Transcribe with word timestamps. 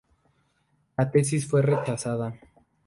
La 0.97 1.11
tesis 1.11 1.45
fue 1.45 1.61
rechazada. 1.61 2.33